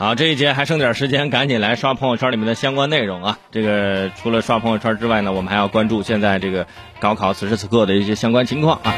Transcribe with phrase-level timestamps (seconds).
[0.00, 3.38] 好，这一节还剩点时间，赶紧来刷朋友圈里面的相关内容啊！
[3.50, 6.68] 这个除了刷朋友圈之外呢，我们还要关注现在这个
[7.00, 8.94] 高考此时此刻的一些相关情况啊。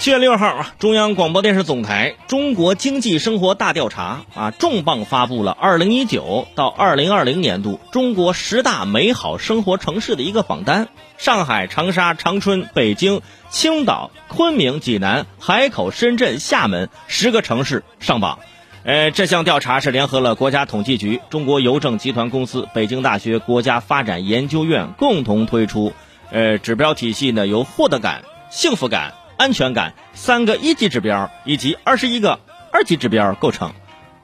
[0.00, 10.88] 七月六号啊，中央广播电视总台《中国经济生活大调查》啊重磅发布了二零一九到二零二零年度中国十大美好生活城市的一个榜单，
[11.18, 18.40] 上海、长沙、长春、北京、青岛、昆明、济南、海口、深圳、厦门十个城市上榜。
[18.86, 25.92] 呃，这项调查是联合了国家统计局、中国邮政集团公司、北京大学国家发展研究院共同推出。
[26.30, 32.38] 呃，指标体系呢由获得感、幸福感、安全感三个一级指标以及二十一个
[32.70, 33.72] 二级指标构成。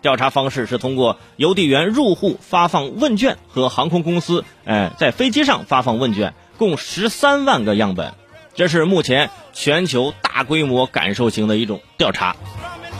[0.01, 8.15] 调查方式是通过邮递员入户发放问卷和航空公司呃在飞机上发放问卷，共十三万个样本。
[8.55, 12.37] 这是目前全球大规模感受型的一种调查。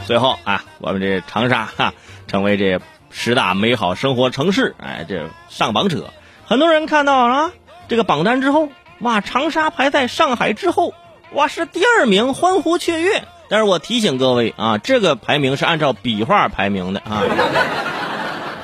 [0.05, 1.93] 最后啊，我们这长沙哈
[2.27, 6.13] 成为这十大美好生活城市，哎，这上榜者，
[6.45, 7.51] 很多人看到啊
[7.87, 8.69] 这个榜单之后，
[8.99, 10.93] 哇，长沙排在上海之后，
[11.33, 13.23] 哇是第二名，欢呼雀跃。
[13.49, 17.21] 但是我提醒各位啊，这个排名是按照笔画排名的啊，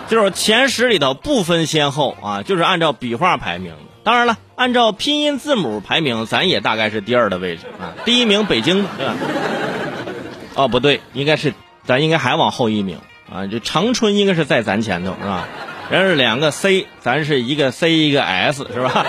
[0.08, 3.74] 就是前十里头不分先后啊，就是按照笔画排名。
[4.04, 9.16] 当然了，按照拼音字母排名，咱也大概是第二的位置啊，第一名北京，对吧？
[10.60, 11.54] 哦，不对，应该是
[11.86, 13.00] 咱应该还往后一名
[13.32, 13.48] 啊！
[13.48, 15.48] 这长春应该是在咱前头是吧？
[15.90, 19.06] 人是两个 C，咱是一个 C 一个 S 是吧？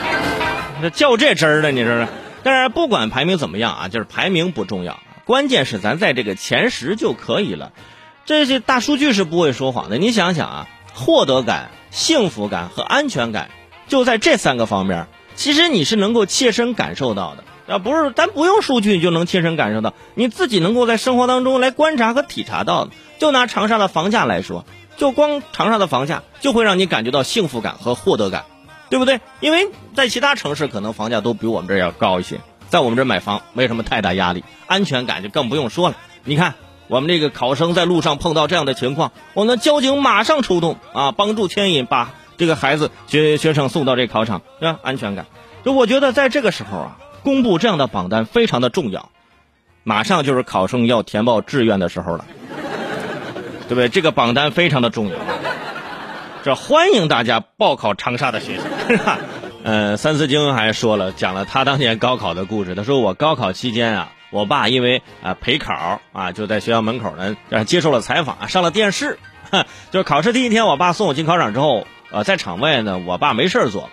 [0.82, 2.06] 那较这真儿的你说说？
[2.42, 7.72] 但是不管排名怎么样啊，就是排名不重要，关键是咱在这个前十就可以了。
[8.26, 9.96] 这些大数据是不会说谎的。
[9.96, 13.48] 你想想啊，获得感、幸福感和安全感，
[13.88, 17.44] 就在这三个方面，其实你是能够切身感受到的。
[17.66, 22.88] 啊，不是，咱不用数据就能亲身感受到，你自己能够在生活当中来观察和体察到。
[23.18, 24.66] 就拿长沙的房价来说，
[24.98, 28.44] 就光长沙的房价就会让你感觉到幸福感和获得感，
[28.90, 29.20] 对不对？
[29.40, 35.96] 因为在其他城市可能房价都比我们这儿要高一些，在我们这儿买房没什么太大压力，安全感就更不用说了。
[36.24, 36.56] 你看，
[36.88, 44.78] 我们这个考生在路上碰到这样的情况，我们交警马上出动啊，帮助牵引，把这个孩子学学生送到这考场，是吧？
[44.82, 45.24] 安全感，
[45.64, 46.98] 就我觉得在这个时候啊。
[47.26, 49.10] 公布这样的榜单非常的重要，
[49.82, 52.24] 马上就是考生要填报志愿的时候了，
[53.66, 53.88] 对不对？
[53.88, 55.16] 这个榜单非常的重要，
[56.44, 59.18] 这欢迎大家报考长沙的学生，是吧？
[59.64, 62.76] 呃，三字经还说了，讲了他当年高考的故事。
[62.76, 69.18] 他说我高考期间啊，我爸因为啊陪考啊，就在学校门口呢接受了采访，上了电视。
[69.90, 73.90] 就是考试第一天，我爸送我进考场之后，呃，在场外呢，我爸没事做。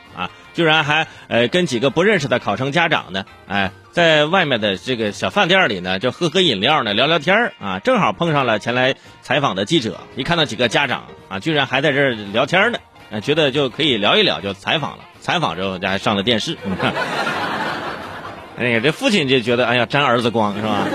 [0.53, 12.71] 居然还呃跟几个不认识的考生家长呢，哎，在外面的这个小饭店里呢，就喝喝饮料呢，聊聊天啊，正好碰上了前来采访的记者，一看到几个家长啊，居然还在这儿聊天
[13.09, 16.57] 呢，觉得就可以聊一聊，就采访了，采访之后还上了电视，
[18.55, 20.87] 那个这父亲就觉得哎呀沾儿子光是吧？